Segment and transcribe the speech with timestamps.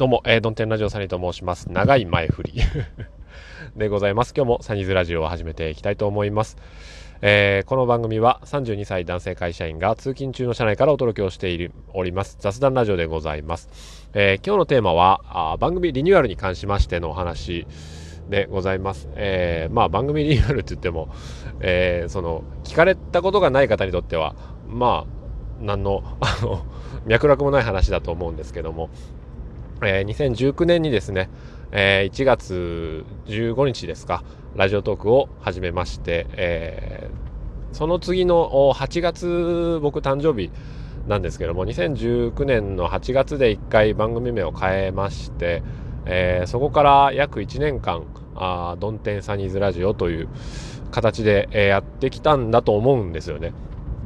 [0.00, 1.70] どうも、えー、ドンテンラジオサニーと申します。
[1.70, 2.54] 長い前振り
[3.76, 4.32] でございます。
[4.34, 6.56] 今日もサニーズラジオを始めていきたいと思います。
[7.20, 13.68] えー、この番組は32歳男性会社員が通勤中の車内からお届けをしているおります雑談ラジオでございます。
[14.14, 17.66] えー、今日のテーマはあ番組リニューアルに関しましてのお話
[18.30, 19.06] でございます。
[19.16, 21.10] えー、まあ番組リニューアルって言っても、
[21.60, 24.34] えー、その聞かれたことがない方にとっては
[24.66, 25.20] まあ
[25.60, 26.64] 何のあの
[27.04, 28.88] 脈絡もない話だと思うんですけども、
[29.82, 31.30] えー、2019年にですね、
[31.72, 34.22] えー、1月15日ですか、
[34.54, 40.50] ラジオトークを始めまして、えー、その次の8月、僕誕生日
[41.08, 45.62] なんですけども、2019年の8月で1回番組名を変えまして、
[46.04, 48.04] えー、そこから約1年間、
[48.36, 50.28] あドンテンサニーズラジオという
[50.90, 53.54] 形で、え、やってきたんだと思うんですよね。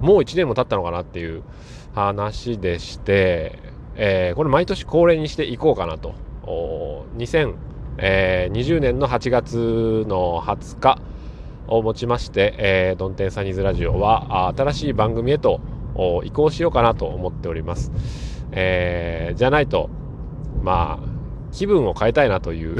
[0.00, 1.42] もう1年も経ったのかなっていう
[1.94, 6.14] 話でして、えー、これ毎年恒例にしていこうかなと。
[7.16, 10.98] 2020年の8月の20日
[11.68, 15.60] をもちまして、えー、ドンテンサニーズラジオは新しい番組へと
[16.24, 17.92] 移行しようかなと思っております。
[18.52, 19.90] えー、じゃないと、
[20.62, 21.08] まあ、
[21.52, 22.76] 気分を変えたいなという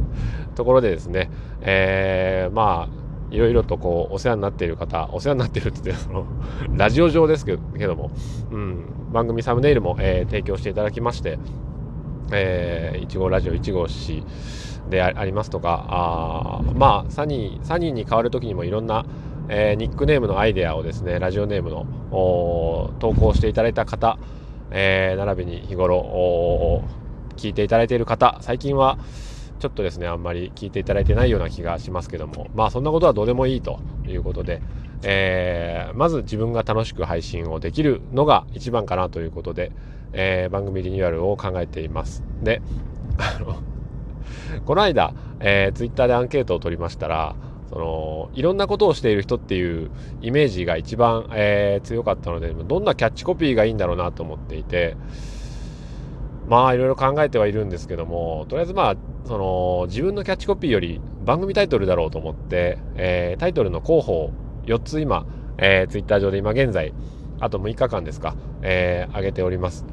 [0.54, 1.30] ところでですね、
[1.62, 2.99] えー、まあ、
[3.30, 6.26] いろいろとこうお世話になっている方お世話になっているって言ってその
[6.76, 8.10] ラジオ上ですけども、
[8.50, 11.38] うん、番組サムネイルも、えー、提供していただきまして
[12.32, 14.22] えー、1号ラジオ1号誌
[14.88, 19.04] でありますとかあまあサニーサニーに変わる時にもいろんな、
[19.48, 21.86] えー、ニックネームのアイデアをですねラジオネームの
[22.98, 24.18] 投稿していただいた方、
[24.70, 26.82] えー、並びに日頃
[27.36, 28.98] 聞いていただいている方最近は
[29.60, 34.62] ちょっとですね、あんまり聞いていただいてないような気がしますけども、まあそんなことはどうでもいいということで、
[35.02, 39.70] えー、まず自分が楽しく配信をできるのが一番かなということで、
[40.14, 42.24] えー、番組リニューアルを考えています。
[42.42, 42.62] で、
[43.18, 43.58] あの、
[44.64, 47.36] この間、えー、ツイッターでアンケートを取りましたら、
[47.68, 49.90] そのいろんなことをしている人っていう
[50.22, 54.96] イメージが一番、えー、強かったのでどんなキャッチコピーがいいんだろうなと思っていて。
[56.50, 64.32] まあいろいろ考えてはいるんですけどもとりあえずまあその自分のキャッチコピーより番組タイトルだろうと思って、えー、タイトルの候補を
[64.64, 65.26] 4つ今、
[65.58, 66.92] えー、ツイッター上で今現在
[67.38, 69.86] あと6日間ですか、えー、上げております。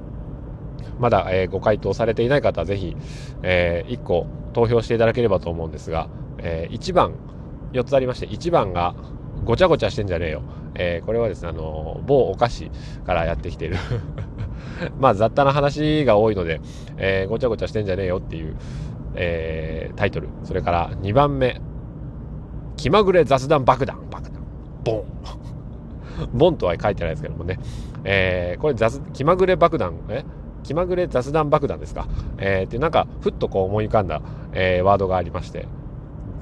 [1.00, 2.98] まだ、えー、ご回答されていない方はぜひ、
[3.44, 6.10] えー、1個投票していただければと思うんですが、
[6.40, 7.14] えー、1番
[7.74, 8.96] 4つありまして1番が
[9.48, 10.44] ごちゃごちゃしてんじゃねえよ、
[10.76, 12.70] えー、これはですねあの某お菓子
[13.06, 13.78] からやってきている。
[15.00, 16.62] まあ雑多な話が多いので、
[16.98, 18.56] えー、ごちゃごちゃしてんじゃねえよっていう
[19.18, 20.30] えー、タイトル。
[20.44, 21.60] それから2番目。
[22.78, 24.00] 気まぐれ雑談爆弾。
[24.10, 24.42] 爆弾。
[24.84, 25.04] ボン。
[26.34, 27.60] ボンとは書いてないですけどもね、
[28.04, 29.94] えー、これ雑気まぐれ爆弾。
[30.10, 30.24] え？
[30.64, 34.22] 気まぐれ雑談爆弾ですか、えー、ってなんかふっとこう思い浮かんだ、
[34.52, 35.66] えー、ワードがありまして。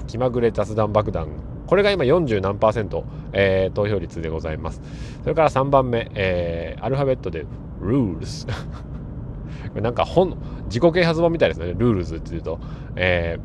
[0.06, 1.28] 気まぐれ雑談爆弾。
[1.66, 4.80] これが今40何パーセント、えー、投票率でございます
[5.22, 7.46] それから3番目、えー、アルファベットで
[7.80, 8.48] rules
[9.80, 12.58] なんか本、自己啓発本みたいですね、 rules っていうと。
[12.96, 13.38] え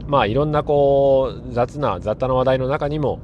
[0.00, 3.20] ー、まあいろんなこう、雑な、雑多な話題の中にも、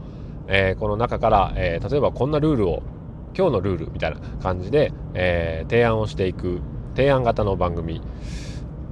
[0.49, 2.83] えー、この中から、えー、例えばこんなルールを、
[3.37, 6.61] 今日のルールみたいな感じで、えー、提案をしていく、
[6.95, 8.03] 提案型の番組。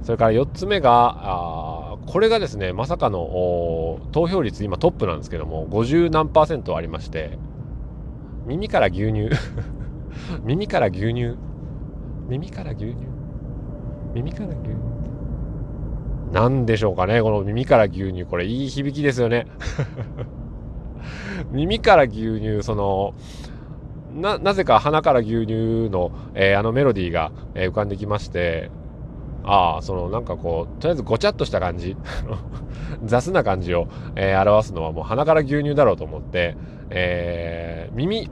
[0.03, 7.37] それから4つ目が、あこれがですね、まさかの投票率今トップなんですけども、50何パーセントありまして、
[8.45, 9.29] 耳から牛乳
[10.43, 11.37] 耳から牛乳
[12.27, 12.95] 耳から牛乳
[14.13, 14.75] 耳から牛乳。
[16.31, 19.47] なんでしょうかねこの耳から牛乳これいい響きですよね。
[21.51, 23.13] 耳から牛乳その
[24.13, 28.69] ななぜか鼻から牛乳の、えー、あのメロディーが、え、浮かんできまして
[29.43, 31.97] ああそのなんかこうとりあえずごちゃっとした感じ
[33.03, 36.55] 雑な感じを、えー、表すのはもう鼻から牛乳だろうと思って、
[36.89, 38.29] えー、耳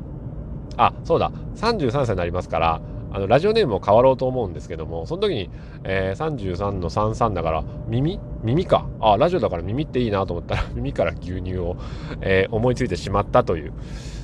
[0.77, 5.49] あそうだ33歳になりますからあのラジオネームも変わろうと思うんですけどもその時に、
[5.83, 8.87] えー、33の33だから耳耳か。
[9.01, 11.75] あラジオだから耳っていいなと思ったら 耳から牛乳を、
[12.21, 13.73] えー、思いついてしまったという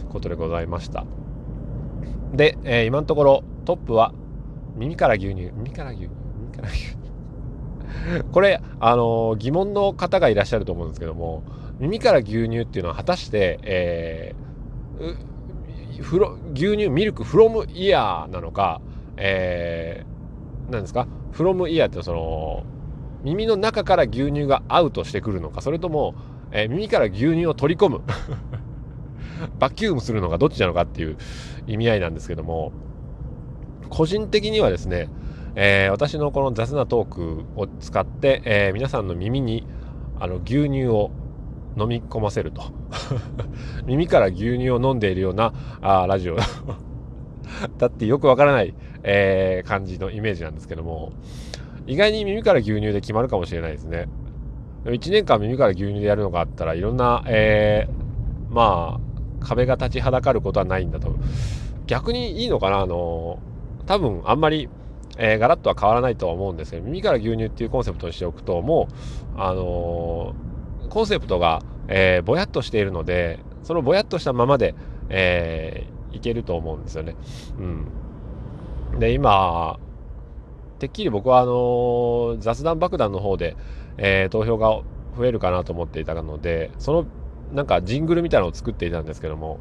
[0.10, 1.06] ことでございました。
[2.34, 4.14] で、えー、今のところトップは
[4.76, 6.25] 耳から牛乳耳から牛乳。
[6.56, 6.96] 耳から牛乳
[8.32, 11.44] これ、あの疑問の方がいらっしゃると思うんですけども
[11.80, 14.46] 耳から牛乳っていうのは果たして、えー
[16.02, 18.82] フロ牛乳ミルクフロムイヤーなのか、
[19.18, 22.64] えー、ですかフロムイヤーってその
[23.24, 26.16] 耳の中から牛乳がアウトしてくるのかそれとも、
[26.52, 28.02] えー、耳から牛乳を取り込む
[29.60, 31.18] バキュームするのかどっちなのかっていう
[31.68, 32.72] 意味合いなんですけども
[33.90, 35.10] 個人的にはですね
[35.56, 39.66] えー、私のこの雑なトークを使って、えー、皆さんの耳に
[40.20, 41.12] あの牛乳を
[41.78, 42.64] 飲み込ませると。
[43.86, 46.36] 耳から牛乳を飲んでいるようなあラジオ。
[47.78, 48.74] だってよくわからない、
[49.04, 51.12] えー、感じのイメージなんですけども。
[51.88, 54.08] 意外に耳から牛乳で決まるかもしれないですね。
[54.86, 61.16] 1年間耳から牛乳でやるのがあったらいろんな、えー、まあ壁が立ちはだかることはないんだと。
[61.88, 63.40] 逆にいいのかなあの
[63.86, 64.70] 多分あんまり
[65.18, 68.88] えー、ガラッとは変わらないとは思うんですけど耳から牛乳っていうコンセプトにしておくとも
[69.38, 74.76] う、あのー、コンセプトが、えー、ぼやっとしているのでそのぼやっとしたままで、
[75.10, 77.16] えー、いけると思うんですよね。
[78.94, 79.80] うん、で今
[80.80, 83.56] てっきり僕はあの雑談爆弾の方で、
[83.98, 84.82] え投票が
[85.18, 87.06] 増えるかなと思っていたのでその
[87.54, 89.60] なんかジングルみたいなのを作っていたんですけども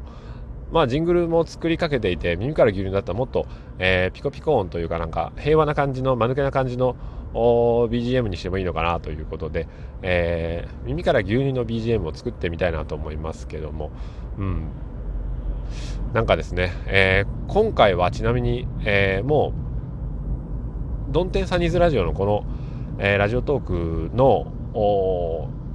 [0.71, 3.45] まあジングルも作りかけていて耳から牛乳だったらもっと、
[3.79, 6.95] えー、ピコピコ音というかなんか平和な感じの間抜けな感じの
[7.33, 9.67] BGM にしてもいいのかなということで、
[10.01, 13.91] えー、耳から牛乳の BGM を作ってみたいなと思いますけども、
[14.37, 14.69] うん、
[16.13, 19.53] なんかですね、えー、今回はちなみに、えー、も
[21.09, 22.45] う、ドンテンサニーズラジオのこの、
[22.99, 24.51] えー、ラジオトークの、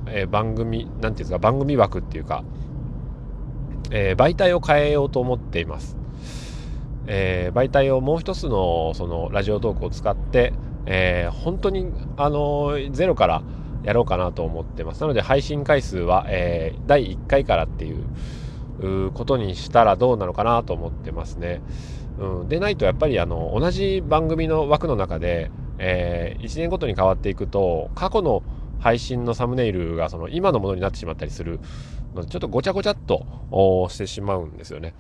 [0.07, 2.43] えー、番組、なんていうんですか、番組枠っていうか、
[3.91, 5.97] えー、媒体を変えようと思っています。
[7.07, 10.53] えー、媒体をもう一つのそのラジオトークを使って、
[10.87, 13.43] えー、本当に、あのゼロから
[13.83, 15.01] やろうかなと思ってます。
[15.01, 21.61] なので配信回数は、えー、第1回からっていうことにしたらどうなのかなと思ってますね。
[22.19, 28.43] うん、でないとやっぱりあの同じ番組の枠の中で、え、1年ごとに変わっていくと過去の
[28.81, 31.61] 配信のサムネイルがその今のものになってしまったりする
[32.15, 33.25] ので、ちょっとごちゃごちゃっと
[33.89, 34.95] してしまうんですよね。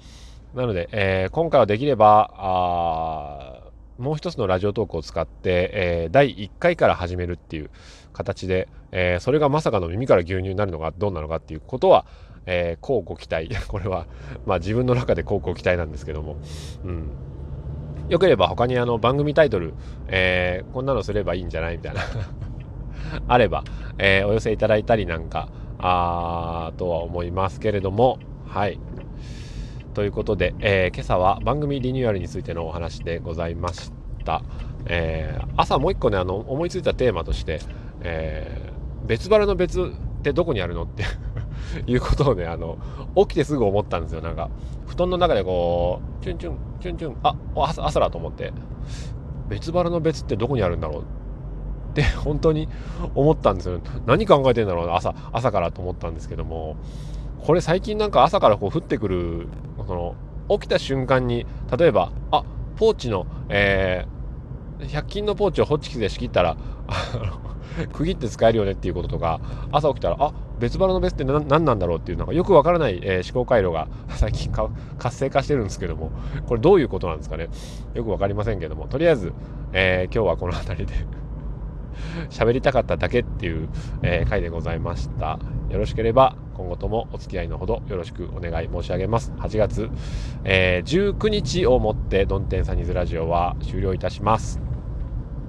[0.54, 3.62] なので、えー、今回はできれば、
[3.98, 7.70] もう一つのラジオトークを使って、えー、第1回から始めるっていう
[8.12, 12.06] 形で、えー、それがまさかの耳から牛乳になるのがどうなのかっていうことは、
[12.46, 13.48] えー、こうご期待。
[13.68, 14.06] これは、
[14.46, 16.36] まあ自分の中でこうご期待なんですけども、
[16.84, 17.10] うん。
[18.08, 19.74] よければ他にあの番組タイトル、
[20.08, 21.76] えー、こんなのすればいいんじゃない？
[21.76, 22.00] みたいな
[23.28, 23.64] あれば、
[23.98, 25.48] えー、お寄せいただいたりなんか、
[25.78, 28.78] あとは思いますけれども、はい。
[29.94, 33.92] ということで、えー、今朝は番組リニューアルについてのお話でございまし
[34.24, 34.42] た。
[34.86, 37.60] えー、朝もう一個ね、あの、思いついたテーマとして、
[38.02, 39.84] えー、別腹の別っ
[40.22, 41.04] てどこにあるのって
[41.90, 42.78] いうことをね、あの、
[43.16, 44.20] 起きてすぐ思ったんですよ。
[44.20, 44.50] なんか、
[44.86, 48.52] 布団の中でこう、チュンチュン、チュンチュン、あ、朝朝だと思って、
[49.48, 51.04] 別腹の別ってどこにあるんだろう
[51.90, 52.68] って 本当に
[53.14, 53.80] 思ったんですよ。
[54.06, 56.76] 何考えてんだろう、朝、朝からと思ったんですけども、
[57.44, 59.48] これ最近なんか朝からこう降ってくる、
[59.86, 60.14] その、
[60.48, 62.44] 起きた瞬間に、例えば、あ、
[62.76, 66.56] ポーチの、えー、100均のポーチをホッチキスで仕切ったら、
[67.92, 74.52] 区切って使えるよねっていうこととか、朝起きたら、あ、別腹の別って何なんだろうっていう、なんかよくわからない、えー、思考回路が 最近
[74.98, 76.10] 活性化してるんですけども、
[76.46, 77.48] これどういうことなんですかね。
[77.94, 79.32] よくわかりませんけども、とりあえず、
[79.72, 80.94] えー、今日はこの辺りで
[82.30, 83.68] 喋りたかっただけっていう、
[84.02, 85.38] えー、回でございました。
[85.70, 89.32] よろしければ今後ともお付き合いのほどよろしくお願い申し上げます。
[89.38, 89.88] 8月、
[90.44, 94.60] えー、19日をもってドンテンサニーズラジオは終了いたします。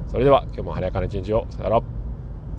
[0.08, 1.48] それでは今日も晴れやかな一日を。
[1.50, 2.01] さよなら。